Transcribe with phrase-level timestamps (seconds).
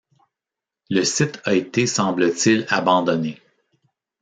[0.89, 3.39] Le site a été semble-t-il abandonné.